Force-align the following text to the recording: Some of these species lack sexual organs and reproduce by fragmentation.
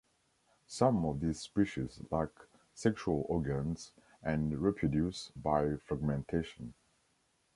Some 0.65 1.05
of 1.05 1.19
these 1.19 1.39
species 1.41 1.99
lack 2.09 2.29
sexual 2.73 3.23
organs 3.29 3.91
and 4.23 4.57
reproduce 4.57 5.29
by 5.35 5.75
fragmentation. 5.75 6.73